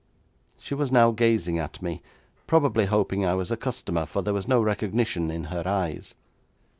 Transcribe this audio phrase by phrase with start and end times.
[0.57, 2.01] She was now gazing at me,
[2.47, 6.15] probably hoping I was a customer, for there was no recognition in her eyes.